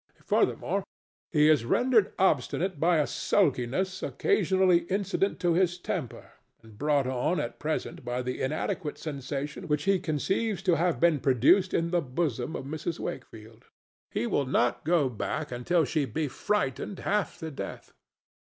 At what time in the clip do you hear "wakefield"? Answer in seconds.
12.97-13.65